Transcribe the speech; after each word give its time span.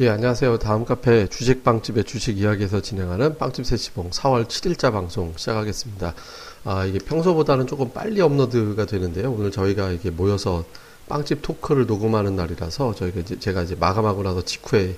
예, 0.00 0.10
안녕하세요. 0.10 0.60
다음 0.60 0.84
카페 0.84 1.26
주식빵집의 1.26 2.04
주식 2.04 2.38
이야기에서 2.38 2.80
진행하는 2.80 3.36
빵집 3.36 3.66
세시봉 3.66 4.10
4월 4.10 4.46
7일자 4.46 4.92
방송 4.92 5.32
시작하겠습니다. 5.34 6.14
아, 6.62 6.84
이게 6.84 7.00
평소보다는 7.00 7.66
조금 7.66 7.90
빨리 7.92 8.20
업로드가 8.20 8.86
되는데요. 8.86 9.32
오늘 9.32 9.50
저희가 9.50 9.90
이게 9.90 10.10
모여서 10.10 10.64
빵집 11.08 11.42
토크를 11.42 11.86
녹음하는 11.86 12.36
날이라서 12.36 12.94
저희가 12.94 13.22
이제 13.22 13.40
제가 13.40 13.62
이제 13.62 13.74
마감하고 13.74 14.22
나서 14.22 14.44
직후에 14.44 14.96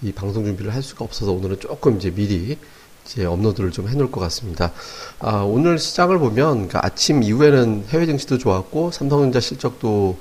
이 0.00 0.12
방송 0.12 0.46
준비를 0.46 0.72
할 0.72 0.82
수가 0.82 1.04
없어서 1.04 1.32
오늘은 1.32 1.60
조금 1.60 1.98
이제 1.98 2.10
미리 2.10 2.56
이제 3.04 3.26
업로드를 3.26 3.70
좀 3.70 3.86
해놓을 3.86 4.10
것 4.10 4.18
같습니다. 4.22 4.72
아, 5.18 5.42
오늘 5.42 5.78
시장을 5.78 6.18
보면 6.18 6.68
그러니까 6.68 6.80
아침 6.82 7.22
이후에는 7.22 7.84
해외 7.90 8.06
증시도 8.06 8.38
좋았고 8.38 8.92
삼성전자 8.92 9.40
실적도 9.40 10.16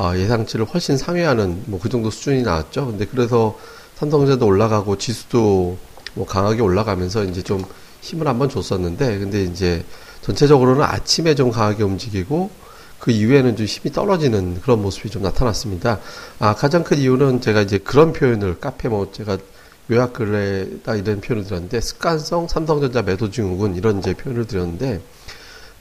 어, 0.00 0.16
예상치를 0.16 0.64
훨씬 0.64 0.96
상회하는 0.96 1.64
뭐 1.66 1.78
그 1.80 1.90
정도 1.90 2.10
수준이 2.10 2.42
나왔죠. 2.42 2.86
근데 2.86 3.04
그래서 3.04 3.58
삼성전자도 3.96 4.46
올라가고 4.46 4.96
지수도 4.96 5.76
뭐 6.14 6.26
강하게 6.26 6.62
올라가면서 6.62 7.24
이제 7.24 7.42
좀 7.42 7.62
힘을 8.00 8.26
한번 8.26 8.48
줬었는데 8.48 9.18
근데 9.18 9.42
이제 9.44 9.84
전체적으로는 10.22 10.82
아침에 10.82 11.34
좀 11.34 11.50
강하게 11.50 11.82
움직이고 11.82 12.50
그 12.98 13.10
이후에는 13.10 13.56
좀 13.56 13.66
힘이 13.66 13.92
떨어지는 13.92 14.60
그런 14.62 14.80
모습이 14.82 15.10
좀 15.10 15.22
나타났습니다. 15.22 16.00
아, 16.38 16.54
가장 16.54 16.82
큰 16.82 16.98
이유는 16.98 17.42
제가 17.42 17.60
이제 17.60 17.76
그런 17.78 18.12
표현을 18.14 18.58
카페 18.58 18.88
뭐 18.88 19.10
제가 19.12 19.36
요약 19.90 20.14
글에다 20.14 20.94
이런 20.96 21.20
표현을 21.20 21.46
드렸는데 21.46 21.80
습관성 21.80 22.48
삼성전자 22.48 23.02
매도 23.02 23.30
증후군 23.30 23.76
이런 23.76 23.98
이제 23.98 24.14
표현을 24.14 24.46
드렸는데 24.46 25.00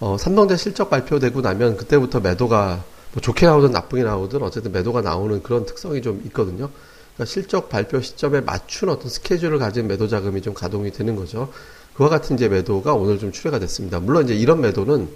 어, 0.02 0.18
삼성전자 0.18 0.62
실적 0.62 0.90
발표되고 0.90 1.40
나면 1.42 1.78
그때부터 1.78 2.20
매도가 2.20 2.84
뭐 3.14 3.22
좋게 3.22 3.46
나오든 3.46 3.72
나쁘게 3.72 4.04
나오든 4.04 4.42
어쨌든 4.44 4.72
매도가 4.72 5.02
나오는 5.02 5.42
그런 5.42 5.66
특성이 5.66 6.02
좀 6.02 6.22
있거든요. 6.26 6.70
그러니까 7.16 7.26
실적 7.26 7.70
발표 7.70 8.02
시점에 8.02 8.42
맞춘 8.42 8.90
어떤 8.90 9.10
스케줄을 9.10 9.58
가진 9.60 9.88
매도 9.88 10.08
자금이 10.08 10.42
좀 10.42 10.54
가동이 10.54 10.92
되는 10.92 11.16
거죠. 11.16 11.52
그와 11.96 12.10
같은 12.10 12.36
이제 12.36 12.48
매도가 12.48 12.94
오늘 12.94 13.20
좀 13.20 13.32
출회가 13.32 13.60
됐습니다. 13.60 14.00
물론 14.00 14.26
이제 14.26 14.36
이런 14.36 14.62
매도는 14.62 15.10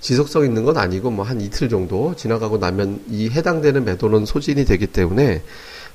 지속성 0.00 0.44
있는 0.44 0.64
건 0.64 0.78
아니고 0.78 1.10
뭐 1.10 1.24
한 1.24 1.40
이틀 1.40 1.68
정도 1.68 2.14
지나가고 2.16 2.58
나면 2.58 3.04
이 3.10 3.28
해당되는 3.28 3.84
매도는 3.84 4.26
소진이 4.26 4.64
되기 4.64 4.86
때문에 4.86 5.42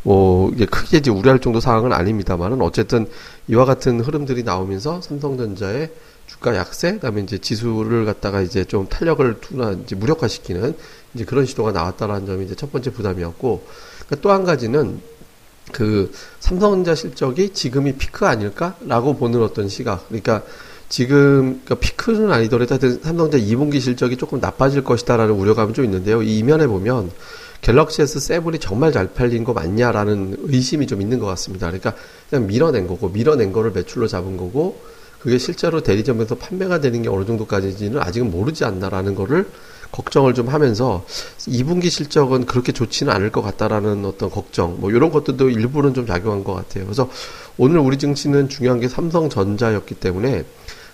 뭐 0.05 0.51
이게 0.51 0.67
크게 0.67 0.97
이제 0.97 1.09
우려할 1.09 1.39
정도 1.39 1.59
상황은 1.59 1.91
아닙니다만은 1.91 2.61
어쨌든 2.61 3.07
이와 3.47 3.65
같은 3.65 3.99
흐름들이 4.01 4.43
나오면서 4.43 5.01
삼성전자의 5.01 5.89
주가 6.27 6.55
약세, 6.55 6.93
그다음에 6.93 7.21
이제 7.21 7.39
지수를 7.39 8.05
갖다가 8.05 8.41
이제 8.41 8.63
좀 8.65 8.87
탄력을 8.87 9.41
투나 9.41 9.71
이제 9.71 9.95
무력화시키는 9.95 10.75
이제 11.15 11.25
그런 11.25 11.45
시도가 11.47 11.71
나왔다라는 11.71 12.27
점이 12.27 12.45
이제 12.45 12.53
첫 12.55 12.71
번째 12.71 12.91
부담이었고 12.91 13.65
그러니까 14.05 14.21
또 14.21 14.31
한 14.31 14.43
가지는 14.43 15.01
그 15.71 16.11
삼성전자 16.39 16.93
실적이 16.93 17.49
지금이 17.49 17.93
피크 17.93 18.27
아닐까라고 18.27 19.15
보는 19.15 19.41
어떤 19.41 19.67
시각. 19.69 20.07
그러니까 20.07 20.43
지금 20.87 21.61
그러니까 21.65 21.75
피크는 21.75 22.31
아니더라도 22.31 22.75
하여튼 22.75 23.01
삼성전자 23.01 23.43
2분기 23.43 23.81
실적이 23.81 24.17
조금 24.17 24.39
나빠질 24.39 24.83
것이다라는 24.83 25.33
우려감이 25.33 25.73
좀 25.73 25.83
있는데요. 25.85 26.21
이 26.21 26.37
이면에 26.37 26.67
보면 26.67 27.09
갤럭시 27.65 28.03
S7이 28.03 28.61
정말 28.61 28.91
잘 28.91 29.11
팔린 29.11 29.43
거 29.43 29.51
맞냐라는 29.51 30.37
의심이 30.43 30.85
좀 30.85 31.01
있는 31.01 31.17
것 31.17 31.25
같습니다. 31.25 31.65
그러니까 31.65 31.95
그냥 32.29 32.45
밀어낸 32.45 32.85
거고 32.85 33.09
밀어낸 33.09 33.51
거를 33.51 33.71
매출로 33.71 34.07
잡은 34.07 34.37
거고 34.37 34.79
그게 35.19 35.39
실제로 35.39 35.81
대리점에서 35.81 36.35
판매가 36.35 36.79
되는 36.79 37.01
게 37.01 37.09
어느 37.09 37.25
정도까지는 37.25 37.99
아직은 37.99 38.29
모르지 38.29 38.65
않나라는 38.65 39.15
거를 39.15 39.49
걱정을 39.91 40.35
좀 40.35 40.49
하면서 40.49 41.05
2분기 41.39 41.89
실적은 41.89 42.45
그렇게 42.45 42.71
좋지는 42.71 43.11
않을 43.11 43.31
것 43.31 43.41
같다라는 43.41 44.05
어떤 44.05 44.29
걱정, 44.29 44.79
뭐 44.79 44.91
이런 44.91 45.09
것들도 45.09 45.49
일부는 45.49 45.95
좀 45.95 46.05
작용한 46.05 46.43
것 46.43 46.53
같아요. 46.53 46.83
그래서 46.83 47.09
오늘 47.57 47.79
우리 47.79 47.97
증시는 47.97 48.47
중요한 48.47 48.79
게 48.79 48.87
삼성전자였기 48.87 49.95
때문에 49.95 50.45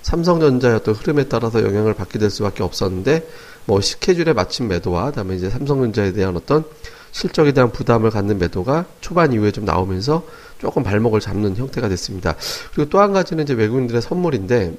삼성전자의 0.01 0.75
어떤 0.75 0.93
흐름에 0.95 1.25
따라서 1.25 1.63
영향을 1.63 1.93
받게 1.93 2.19
될 2.19 2.29
수밖에 2.29 2.63
없었는데 2.63 3.27
뭐 3.65 3.81
스케줄에 3.81 4.33
맞춘 4.33 4.67
매도와 4.67 5.05
그다음에 5.11 5.35
이제 5.35 5.49
삼성전자에 5.49 6.13
대한 6.13 6.35
어떤 6.35 6.63
실적에 7.11 7.51
대한 7.51 7.71
부담을 7.71 8.09
갖는 8.09 8.37
매도가 8.39 8.85
초반 9.01 9.33
이후에 9.33 9.51
좀 9.51 9.65
나오면서 9.65 10.23
조금 10.59 10.83
발목을 10.83 11.19
잡는 11.19 11.55
형태가 11.57 11.89
됐습니다. 11.89 12.35
그리고 12.73 12.89
또 12.89 12.99
한 12.99 13.11
가지는 13.13 13.43
이제 13.43 13.53
외국인들의 13.53 14.01
선물인데 14.01 14.73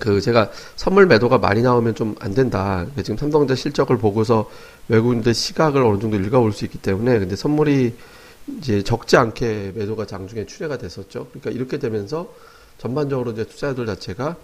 그 0.00 0.20
제가 0.20 0.50
선물 0.76 1.06
매도가 1.06 1.38
많이 1.38 1.62
나오면 1.62 1.94
좀 1.94 2.16
안 2.20 2.34
된다. 2.34 2.84
지금 2.96 3.16
삼성전자 3.16 3.54
실적을 3.54 3.96
보고서 3.98 4.50
외국인들 4.88 5.32
시각을 5.34 5.82
어느 5.82 6.00
정도 6.00 6.16
읽어볼 6.18 6.52
수 6.52 6.64
있기 6.64 6.78
때문에 6.78 7.18
근데 7.18 7.36
선물이 7.36 7.94
이제 8.58 8.82
적지 8.82 9.16
않게 9.16 9.72
매도가 9.74 10.04
장중에 10.06 10.46
출회가 10.46 10.76
됐었죠. 10.78 11.28
그러니까 11.30 11.50
이렇게 11.50 11.78
되면서 11.78 12.28
전반적으로 12.78 13.32
이제 13.32 13.44
투자자들 13.44 13.86
자체가 13.86 14.36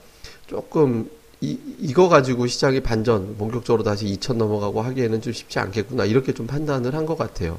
조금 0.46 1.08
이, 1.40 1.58
이거 1.78 2.08
가지고 2.08 2.46
시장이 2.46 2.80
반전, 2.80 3.36
본격적으로 3.38 3.82
다시 3.82 4.06
2천 4.06 4.34
넘어가고 4.36 4.82
하기에는 4.82 5.22
좀 5.22 5.32
쉽지 5.32 5.58
않겠구나. 5.58 6.04
이렇게 6.04 6.34
좀 6.34 6.46
판단을 6.46 6.94
한 6.94 7.06
것 7.06 7.16
같아요. 7.16 7.58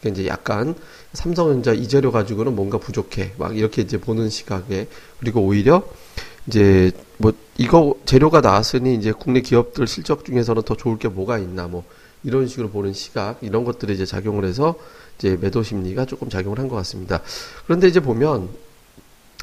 그러니까 0.00 0.20
이제 0.20 0.28
약간 0.28 0.74
삼성전자 1.12 1.72
이 1.72 1.86
재료 1.86 2.10
가지고는 2.10 2.56
뭔가 2.56 2.78
부족해. 2.78 3.34
막 3.38 3.56
이렇게 3.56 3.82
이제 3.82 3.98
보는 3.98 4.30
시각에. 4.30 4.88
그리고 5.20 5.42
오히려 5.42 5.84
이제 6.48 6.90
뭐 7.18 7.32
이거 7.56 7.94
재료가 8.04 8.40
나왔으니 8.40 8.94
이제 8.96 9.12
국내 9.12 9.42
기업들 9.42 9.86
실적 9.86 10.24
중에서는 10.24 10.62
더 10.62 10.74
좋을 10.74 10.98
게 10.98 11.06
뭐가 11.08 11.38
있나 11.38 11.68
뭐 11.68 11.84
이런 12.24 12.48
식으로 12.48 12.70
보는 12.70 12.92
시각 12.94 13.38
이런 13.42 13.64
것들이 13.64 13.94
이제 13.94 14.04
작용을 14.06 14.44
해서 14.44 14.74
이제 15.18 15.36
매도 15.40 15.62
심리가 15.62 16.04
조금 16.04 16.28
작용을 16.28 16.58
한 16.58 16.68
것 16.68 16.76
같습니다. 16.76 17.20
그런데 17.66 17.86
이제 17.86 18.00
보면 18.00 18.48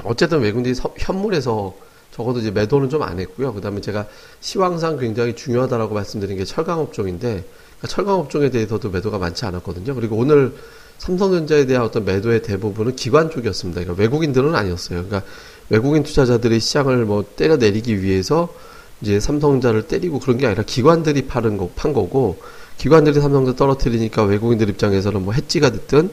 어쨌든 0.04 0.40
외국인들이 0.40 0.74
현물에서 0.98 1.74
적어도 2.12 2.40
이제 2.40 2.50
매도는 2.50 2.88
좀 2.88 3.02
안 3.02 3.18
했고요. 3.20 3.52
그 3.54 3.60
다음에 3.60 3.80
제가 3.80 4.06
시황상 4.40 4.98
굉장히 4.98 5.36
중요하다라고 5.36 5.94
말씀드린 5.94 6.36
게 6.36 6.44
철강 6.44 6.80
업종인데 6.80 7.28
그러니까 7.28 7.86
철강 7.88 8.18
업종에 8.18 8.50
대해서도 8.50 8.90
매도가 8.90 9.18
많지 9.18 9.44
않았거든요. 9.44 9.94
그리고 9.94 10.16
오늘 10.16 10.54
삼성전자에 10.98 11.66
대한 11.66 11.84
어떤 11.84 12.04
매도의 12.04 12.42
대부분은 12.42 12.96
기관 12.96 13.30
쪽이었습니다. 13.30 13.80
그러니까 13.80 14.02
외국인들은 14.02 14.54
아니었어요. 14.54 15.04
그러니까 15.04 15.22
외국인 15.68 16.02
투자자들이 16.02 16.58
시장을 16.58 17.04
뭐 17.04 17.24
때려 17.36 17.56
내리기 17.56 18.02
위해서 18.02 18.52
이제 19.00 19.20
삼성전자를 19.20 19.86
때리고 19.86 20.18
그런 20.18 20.38
게 20.38 20.46
아니라 20.46 20.64
기관들이 20.64 21.26
파는 21.26 21.56
거, 21.56 21.70
판 21.76 21.92
거고 21.92 22.40
기관들이 22.78 23.20
삼성전자 23.20 23.56
떨어뜨리니까 23.56 24.24
외국인들 24.24 24.68
입장에서는 24.70 25.22
뭐 25.22 25.34
해지가 25.34 25.70
됐든 25.70 26.10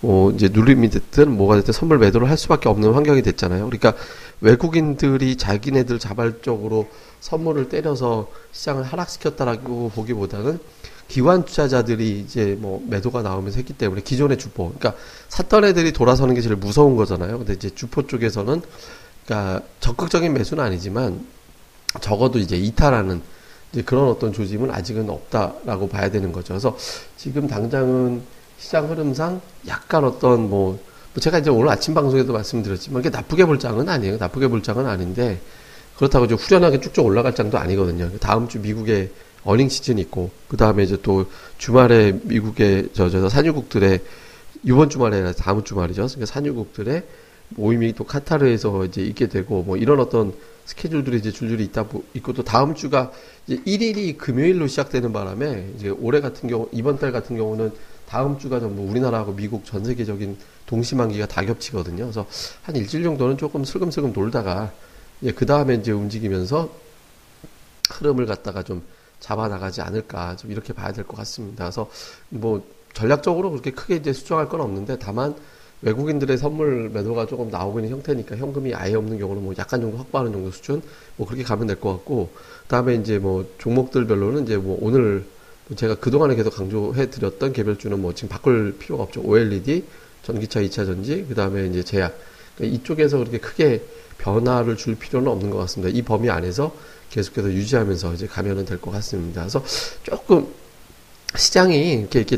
뭐 0.00 0.30
이제 0.32 0.48
누림이 0.52 0.90
됐든 0.90 1.30
뭐가 1.30 1.56
됐든 1.56 1.72
선물 1.72 1.98
매도를 1.98 2.28
할 2.28 2.36
수밖에 2.36 2.68
없는 2.68 2.92
환경이 2.92 3.22
됐잖아요. 3.22 3.64
그러니까 3.66 3.94
외국인들이 4.40 5.36
자기네들 5.36 5.98
자발적으로 5.98 6.88
선물을 7.20 7.68
때려서 7.68 8.30
시장을 8.52 8.82
하락시켰다라고 8.82 9.90
보기보다는 9.94 10.58
기관 11.08 11.44
투자자들이 11.44 12.20
이제 12.20 12.56
뭐 12.58 12.82
매도가 12.88 13.22
나오면서 13.22 13.58
했기 13.58 13.72
때문에 13.72 14.02
기존의 14.02 14.38
주포, 14.38 14.72
그러니까 14.78 14.94
샀던 15.28 15.64
애들이 15.64 15.92
돌아서는 15.92 16.34
게 16.34 16.40
제일 16.40 16.56
무서운 16.56 16.96
거잖아요. 16.96 17.38
근데 17.38 17.52
이제 17.54 17.70
주포 17.70 18.06
쪽에서는 18.06 18.62
그러니까 19.24 19.62
적극적인 19.80 20.32
매수는 20.32 20.62
아니지만 20.62 21.26
적어도 22.00 22.38
이제 22.38 22.56
이탈하는 22.56 23.22
이제 23.72 23.82
그런 23.82 24.08
어떤 24.08 24.32
조짐은 24.32 24.70
아직은 24.70 25.08
없다라고 25.10 25.88
봐야 25.88 26.10
되는 26.10 26.32
거죠. 26.32 26.48
그래서 26.54 26.76
지금 27.16 27.46
당장은 27.48 28.22
시장 28.64 28.88
흐름상 28.88 29.42
약간 29.68 30.04
어떤 30.04 30.48
뭐, 30.48 30.80
뭐 31.12 31.20
제가 31.20 31.38
이제 31.38 31.50
오늘 31.50 31.68
아침 31.68 31.92
방송에도 31.92 32.32
말씀드렸지만 32.32 33.02
이게 33.02 33.10
나쁘게 33.10 33.44
볼 33.44 33.58
장은 33.58 33.86
아니에요. 33.86 34.16
나쁘게 34.16 34.48
볼 34.48 34.62
장은 34.62 34.86
아닌데 34.86 35.38
그렇다고 35.96 36.26
좀 36.26 36.38
후련하게 36.38 36.80
쭉쭉 36.80 37.04
올라갈 37.04 37.34
장도 37.34 37.58
아니거든요. 37.58 38.10
다음 38.20 38.48
주 38.48 38.60
미국의 38.60 39.10
어닝 39.44 39.68
시즌 39.68 39.98
있고 39.98 40.30
그 40.48 40.56
다음에 40.56 40.82
이제 40.82 40.96
또 41.02 41.26
주말에 41.58 42.18
미국의 42.22 42.88
저저 42.94 43.28
산유국들의 43.28 44.00
이번 44.62 44.88
주말에 44.88 45.30
다음 45.32 45.62
주말이죠. 45.62 46.06
그러니까 46.06 46.24
산유국들의 46.24 47.02
모임이 47.50 47.92
또 47.92 48.04
카타르에서 48.04 48.86
이제 48.86 49.02
있게 49.02 49.28
되고 49.28 49.62
뭐 49.62 49.76
이런 49.76 50.00
어떤 50.00 50.32
스케줄들이 50.64 51.18
이제 51.18 51.30
줄줄이 51.30 51.64
있다 51.64 51.84
있고 52.14 52.32
또 52.32 52.42
다음 52.42 52.74
주가 52.74 53.12
이제 53.46 53.60
1일이 53.66 54.16
금요일로 54.16 54.68
시작되는 54.68 55.12
바람에 55.12 55.72
이제 55.76 55.90
올해 55.90 56.22
같은 56.22 56.48
경우 56.48 56.66
이번 56.72 56.98
달 56.98 57.12
같은 57.12 57.36
경우는 57.36 57.70
다음 58.06 58.38
주가 58.38 58.60
전부 58.60 58.82
우리나라하고 58.82 59.34
미국 59.34 59.64
전 59.64 59.84
세계적인 59.84 60.36
동시만기가 60.66 61.26
다 61.26 61.44
겹치거든요. 61.44 62.04
그래서 62.04 62.26
한 62.62 62.76
일주일 62.76 63.04
정도는 63.04 63.36
조금 63.36 63.64
슬금슬금 63.64 64.12
돌다가 64.12 64.72
이제 65.20 65.32
그 65.32 65.46
다음에 65.46 65.74
이제 65.74 65.92
움직이면서 65.92 66.70
흐름을 67.90 68.26
갖다가 68.26 68.62
좀 68.62 68.82
잡아 69.20 69.48
나가지 69.48 69.80
않을까 69.80 70.36
좀 70.36 70.50
이렇게 70.50 70.72
봐야 70.72 70.92
될 70.92 71.04
것 71.04 71.16
같습니다. 71.18 71.64
그래서 71.64 71.88
뭐 72.28 72.66
전략적으로 72.92 73.50
그렇게 73.50 73.70
크게 73.70 73.96
이제 73.96 74.12
수정할 74.12 74.48
건 74.48 74.60
없는데 74.60 74.98
다만 74.98 75.34
외국인들의 75.82 76.38
선물 76.38 76.88
매도가 76.90 77.26
조금 77.26 77.50
나오고 77.50 77.80
있는 77.80 77.92
형태니까 77.92 78.36
현금이 78.36 78.74
아예 78.74 78.94
없는 78.94 79.18
경우는 79.18 79.42
뭐 79.42 79.54
약간 79.58 79.80
정도 79.80 79.98
확보하는 79.98 80.32
정도 80.32 80.50
수준 80.50 80.80
뭐 81.16 81.26
그렇게 81.26 81.42
가면 81.42 81.66
될 81.66 81.76
것 81.80 81.92
같고 81.92 82.30
그다음에 82.62 82.94
이제 82.94 83.18
뭐 83.18 83.44
종목들별로는 83.58 84.44
이제 84.44 84.56
뭐 84.56 84.78
오늘 84.80 85.26
제가 85.76 85.94
그동안에 85.96 86.34
계속 86.34 86.54
강조해 86.54 87.08
드렸던 87.10 87.52
개별주는 87.52 88.00
뭐 88.00 88.12
지금 88.12 88.28
바꿀 88.28 88.76
필요가 88.78 89.04
없죠. 89.04 89.22
OLED 89.22 89.84
전기차 90.22 90.60
2차 90.60 90.86
전지, 90.86 91.26
그 91.28 91.34
다음에 91.34 91.66
이제 91.66 91.82
제약. 91.82 92.18
그러니까 92.56 92.76
이쪽에서 92.76 93.18
그렇게 93.18 93.38
크게 93.38 93.82
변화를 94.18 94.76
줄 94.76 94.94
필요는 94.94 95.30
없는 95.30 95.50
것 95.50 95.58
같습니다. 95.58 95.96
이 95.96 96.02
범위 96.02 96.30
안에서 96.30 96.74
계속해서 97.10 97.50
유지하면서 97.52 98.14
이제 98.14 98.26
가면은 98.26 98.64
될 98.64 98.78
것 98.78 98.90
같습니다. 98.92 99.42
그래서 99.42 99.62
조금 100.02 100.46
시장이 101.36 101.94
이렇게, 101.94 102.20
이렇게 102.20 102.36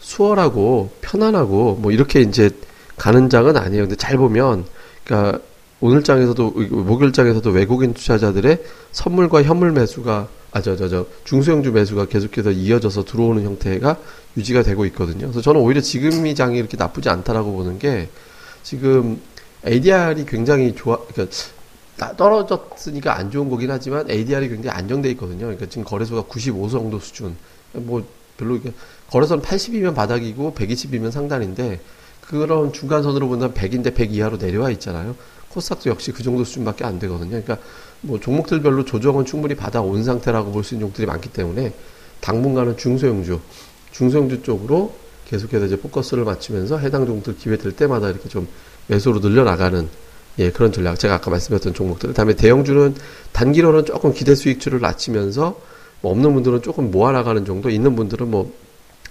수월하고 0.00 0.90
편안하고 1.00 1.76
뭐 1.80 1.92
이렇게 1.92 2.20
이제 2.20 2.50
가는 2.96 3.28
장은 3.28 3.56
아니에요. 3.56 3.84
근데 3.84 3.96
잘 3.96 4.16
보면, 4.16 4.64
그러니까 5.04 5.40
오늘 5.80 6.02
장에서도, 6.02 6.50
목요일 6.70 7.12
장에서도 7.12 7.50
외국인 7.50 7.92
투자자들의 7.94 8.62
선물과 8.92 9.42
현물 9.42 9.72
매수가 9.72 10.28
아, 10.52 10.60
저, 10.60 10.76
저, 10.76 10.88
저, 10.88 11.06
중소형주 11.24 11.72
매수가 11.72 12.06
계속해서 12.06 12.50
이어져서 12.50 13.04
들어오는 13.04 13.42
형태가 13.42 13.96
유지가 14.36 14.62
되고 14.62 14.84
있거든요. 14.86 15.26
그래서 15.26 15.40
저는 15.40 15.60
오히려 15.60 15.80
지금 15.80 16.26
이 16.26 16.34
장이 16.34 16.58
이렇게 16.58 16.76
나쁘지 16.76 17.08
않다라고 17.08 17.52
보는 17.52 17.78
게 17.78 18.08
지금 18.62 19.20
ADR이 19.66 20.26
굉장히 20.26 20.74
좋아, 20.74 20.98
그러니까 20.98 21.36
떨어졌으니까 22.16 23.16
안 23.16 23.30
좋은 23.30 23.48
거긴 23.48 23.70
하지만 23.70 24.10
ADR이 24.10 24.48
굉장히 24.48 24.76
안정돼 24.76 25.10
있거든요. 25.12 25.46
그러니까 25.46 25.66
지금 25.66 25.84
거래소가 25.84 26.22
95 26.22 26.68
정도 26.68 26.98
수준. 26.98 27.36
뭐 27.72 28.06
별로 28.36 28.56
이게 28.56 28.72
거래소는 29.10 29.42
80이면 29.42 29.94
바닥이고 29.94 30.54
120이면 30.54 31.10
상단인데 31.10 31.80
그런 32.20 32.72
중간선으로 32.72 33.28
본다면 33.28 33.54
100인데 33.54 33.94
100 33.94 34.12
이하로 34.12 34.36
내려와 34.36 34.70
있잖아요. 34.70 35.16
코스닥도 35.52 35.90
역시 35.90 36.12
그 36.12 36.22
정도 36.22 36.44
수준밖에 36.44 36.84
안 36.84 36.98
되거든요. 36.98 37.30
그러니까 37.30 37.58
뭐 38.00 38.18
종목들별로 38.18 38.84
조정은 38.84 39.24
충분히 39.24 39.54
받아온 39.54 40.02
상태라고 40.02 40.50
볼 40.50 40.64
수 40.64 40.74
있는 40.74 40.86
종목들이 40.86 41.06
많기 41.06 41.28
때문에 41.30 41.72
당분간은 42.20 42.76
중소형주, 42.76 43.40
중소형주 43.92 44.42
쪽으로 44.42 44.94
계속해서 45.26 45.66
이제 45.66 45.76
포커스를 45.76 46.24
맞추면서 46.24 46.78
해당 46.78 47.06
종목들 47.06 47.36
기회 47.36 47.56
될 47.56 47.72
때마다 47.72 48.10
이렇게 48.10 48.28
좀 48.28 48.46
매수로 48.88 49.20
늘려나가는 49.20 49.88
예, 50.38 50.50
그런 50.50 50.72
전략. 50.72 50.98
제가 50.98 51.14
아까 51.14 51.30
말씀드렸던 51.30 51.74
종목들. 51.74 52.14
다음에 52.14 52.34
대형주는 52.34 52.94
단기로는 53.32 53.84
조금 53.84 54.12
기대 54.14 54.34
수익률을 54.34 54.80
낮추면서 54.80 55.60
뭐 56.00 56.12
없는 56.12 56.32
분들은 56.34 56.62
조금 56.62 56.90
모아나가는 56.90 57.44
정도, 57.44 57.68
있는 57.70 57.94
분들은 57.94 58.30
뭐 58.30 58.52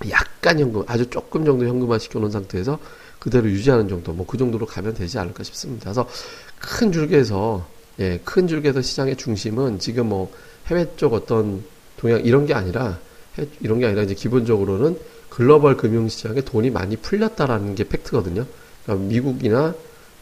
약간 0.09 0.59
현금, 0.59 0.83
아주 0.87 1.09
조금 1.09 1.45
정도 1.45 1.67
현금화 1.67 1.99
시켜놓은 1.99 2.31
상태에서 2.31 2.79
그대로 3.21 3.47
유지하는 3.49 3.87
정도, 3.87 4.13
뭐 4.13 4.25
그 4.25 4.37
정도로 4.37 4.65
가면 4.65 4.95
되지 4.95 5.19
않을까 5.19 5.43
싶습니다. 5.43 5.85
그래서 5.85 6.09
큰 6.59 6.91
줄기에서 6.91 7.67
예, 7.99 8.19
큰 8.25 8.47
줄기에서 8.47 8.81
시장의 8.81 9.15
중심은 9.15 9.77
지금 9.77 10.09
뭐 10.09 10.33
해외 10.67 10.87
쪽 10.95 11.13
어떤 11.13 11.63
동향 11.97 12.21
이런 12.25 12.47
게 12.47 12.55
아니라 12.55 12.97
이런 13.59 13.79
게 13.79 13.85
아니라 13.85 14.01
이제 14.01 14.15
기본적으로는 14.15 14.97
글로벌 15.29 15.77
금융시장에 15.77 16.41
돈이 16.41 16.71
많이 16.71 16.97
풀렸다라는 16.97 17.75
게 17.75 17.87
팩트거든요. 17.87 18.45
그러니까 18.83 19.07
미국이나 19.07 19.75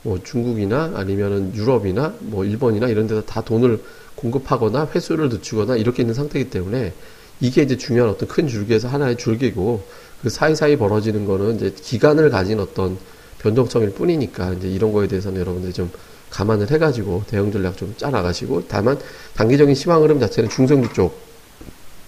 뭐 0.03 0.19
중국이나 0.21 0.93
아니면은 0.95 1.55
유럽이나 1.55 2.15
뭐 2.19 2.43
일본이나 2.43 2.87
이런 2.89 3.07
데서 3.07 3.21
다 3.21 3.41
돈을 3.41 3.81
공급하거나 4.15 4.89
회수를 4.93 5.29
늦추거나 5.29 5.77
이렇게 5.77 6.03
있는 6.03 6.13
상태이기 6.13 6.49
때문에 6.49 6.93
이게 7.41 7.61
이제 7.63 7.77
중요한 7.77 8.09
어떤 8.09 8.27
큰 8.27 8.47
줄기에서 8.47 8.87
하나의 8.87 9.17
줄기고 9.17 9.83
그 10.21 10.29
사이사이 10.29 10.75
벌어지는 10.77 11.25
거는 11.25 11.55
이제 11.55 11.73
기간을 11.81 12.29
가진 12.29 12.59
어떤 12.59 12.97
변동성일 13.39 13.91
뿐이니까 13.91 14.53
이제 14.53 14.69
이런 14.69 14.91
거에 14.91 15.07
대해서는 15.07 15.39
여러분들이 15.39 15.71
좀 15.73 15.89
감안을 16.29 16.69
해가지고 16.69 17.23
대응 17.27 17.51
전략 17.51 17.77
좀 17.77 17.93
짜나가시고 17.97 18.65
다만 18.67 18.99
단기적인 19.35 19.73
시황 19.75 20.03
흐름 20.03 20.19
자체는 20.19 20.49
중성주 20.49 20.93
쪽 20.93 21.17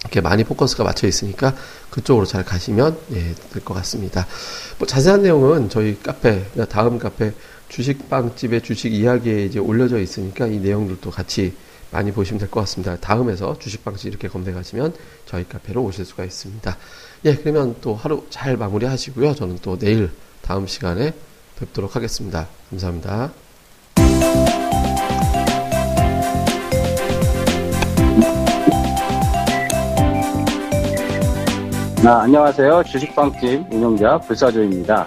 이렇게 0.02 0.20
많이 0.20 0.44
포커스가 0.44 0.84
맞춰 0.84 1.06
있으니까 1.06 1.54
그쪽으로 1.90 2.26
잘 2.26 2.44
가시면 2.44 2.98
예, 3.12 3.34
될 3.52 3.64
것 3.64 3.72
같습니다. 3.74 4.26
뭐 4.78 4.86
자세한 4.86 5.22
내용은 5.22 5.70
저희 5.70 5.98
카페 6.02 6.44
다음 6.68 6.98
카페 6.98 7.32
주식빵집의 7.68 8.62
주식 8.62 8.92
이야기에 8.92 9.46
이제 9.46 9.58
올려져 9.58 9.98
있으니까 9.98 10.46
이 10.46 10.58
내용들도 10.58 11.10
같이 11.10 11.54
많이 11.92 12.10
보시면 12.10 12.38
될 12.40 12.48
것 12.50 12.60
같습니다. 12.60 12.96
다음에서 12.96 13.58
주식빵집 13.58 14.08
이렇게 14.08 14.28
검색하시면 14.28 14.94
저희 15.26 15.46
카페로 15.48 15.82
오실 15.82 16.04
수가 16.04 16.24
있습니다. 16.24 16.76
예, 17.26 17.36
그러면 17.36 17.76
또 17.80 17.94
하루 17.94 18.26
잘 18.30 18.56
마무리 18.56 18.86
하시고요. 18.86 19.34
저는 19.34 19.58
또 19.62 19.78
내일 19.78 20.10
다음 20.40 20.66
시간에 20.66 21.14
뵙도록 21.58 21.94
하겠습니다. 21.94 22.48
감사합니다. 22.70 23.32
아, 32.04 32.22
안녕하세요. 32.22 32.82
주식빵집 32.84 33.66
운영자 33.72 34.18
불사조입니다. 34.18 35.06